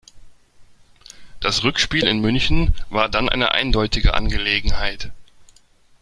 Das 1.41 1.61
Rückspiel 1.63 2.07
in 2.07 2.21
München 2.21 2.73
war 2.89 3.07
dann 3.07 3.29
eine 3.29 3.51
eindeutige 3.51 4.15
Angelegenheit. 4.15 5.11